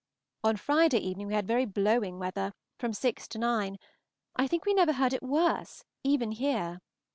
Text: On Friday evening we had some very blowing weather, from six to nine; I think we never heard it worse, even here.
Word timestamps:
On 0.43 0.57
Friday 0.57 0.97
evening 0.97 1.27
we 1.27 1.35
had 1.35 1.43
some 1.43 1.47
very 1.49 1.65
blowing 1.65 2.17
weather, 2.17 2.55
from 2.79 2.91
six 2.91 3.27
to 3.27 3.37
nine; 3.37 3.77
I 4.35 4.47
think 4.47 4.65
we 4.65 4.73
never 4.73 4.93
heard 4.93 5.13
it 5.13 5.21
worse, 5.21 5.83
even 6.03 6.31
here. 6.31 6.79